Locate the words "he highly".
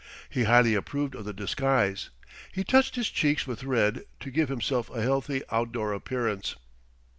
0.31-0.73